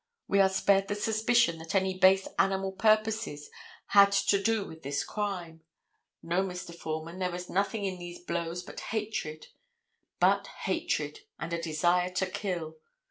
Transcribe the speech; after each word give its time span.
We 0.27 0.39
are 0.39 0.49
spared 0.49 0.87
the 0.87 0.95
suspicion 0.95 1.59
that 1.59 1.75
any 1.75 1.95
base 1.95 2.27
animal 2.39 2.71
purposes 2.71 3.51
had 3.89 4.11
to 4.11 4.41
do 4.41 4.65
with 4.65 4.81
this 4.81 5.03
crime. 5.03 5.61
No, 6.23 6.41
Mr. 6.41 6.73
Foreman, 6.73 7.19
there 7.19 7.29
was 7.29 7.51
nothing 7.51 7.85
in 7.85 7.99
these 7.99 8.17
blows 8.17 8.63
but 8.63 8.79
hatred, 8.79 9.49
but 10.19 10.47
hatred, 10.63 11.19
and 11.37 11.53
a 11.53 11.61
desire 11.61 12.09
to 12.15 12.25
kill. 12.25 12.77